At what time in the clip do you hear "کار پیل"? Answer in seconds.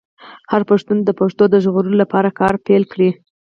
2.39-2.83